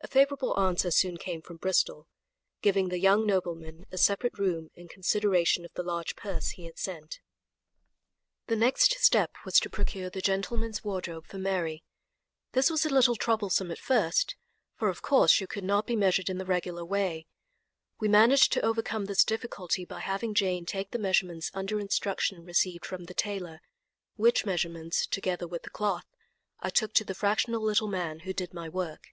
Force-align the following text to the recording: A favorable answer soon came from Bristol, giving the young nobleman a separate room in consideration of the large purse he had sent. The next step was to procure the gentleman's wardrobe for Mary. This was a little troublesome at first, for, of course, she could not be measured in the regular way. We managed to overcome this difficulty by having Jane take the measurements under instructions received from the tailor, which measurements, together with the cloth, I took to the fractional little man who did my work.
A 0.00 0.10
favorable 0.10 0.58
answer 0.58 0.90
soon 0.90 1.18
came 1.18 1.42
from 1.42 1.58
Bristol, 1.58 2.06
giving 2.62 2.88
the 2.88 3.00
young 3.00 3.26
nobleman 3.26 3.84
a 3.92 3.98
separate 3.98 4.38
room 4.38 4.70
in 4.74 4.88
consideration 4.88 5.66
of 5.66 5.72
the 5.74 5.82
large 5.82 6.16
purse 6.16 6.50
he 6.50 6.64
had 6.64 6.78
sent. 6.78 7.20
The 8.46 8.56
next 8.56 8.92
step 9.04 9.36
was 9.44 9.60
to 9.60 9.68
procure 9.68 10.08
the 10.08 10.22
gentleman's 10.22 10.82
wardrobe 10.82 11.26
for 11.26 11.36
Mary. 11.36 11.84
This 12.52 12.70
was 12.70 12.86
a 12.86 12.88
little 12.88 13.16
troublesome 13.16 13.70
at 13.70 13.78
first, 13.78 14.34
for, 14.76 14.88
of 14.88 15.02
course, 15.02 15.30
she 15.30 15.46
could 15.46 15.64
not 15.64 15.86
be 15.86 15.96
measured 15.96 16.30
in 16.30 16.38
the 16.38 16.46
regular 16.46 16.86
way. 16.86 17.26
We 18.00 18.08
managed 18.08 18.50
to 18.52 18.64
overcome 18.64 19.06
this 19.06 19.24
difficulty 19.24 19.84
by 19.84 20.00
having 20.00 20.32
Jane 20.32 20.64
take 20.64 20.90
the 20.92 20.98
measurements 20.98 21.50
under 21.52 21.78
instructions 21.78 22.46
received 22.46 22.86
from 22.86 23.04
the 23.04 23.14
tailor, 23.14 23.60
which 24.16 24.46
measurements, 24.46 25.06
together 25.06 25.46
with 25.46 25.64
the 25.64 25.70
cloth, 25.70 26.06
I 26.60 26.70
took 26.70 26.94
to 26.94 27.04
the 27.04 27.14
fractional 27.16 27.62
little 27.62 27.88
man 27.88 28.20
who 28.20 28.32
did 28.32 28.54
my 28.54 28.70
work. 28.70 29.08